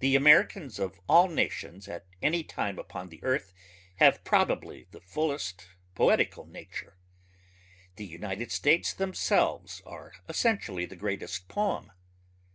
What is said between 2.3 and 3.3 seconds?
time upon the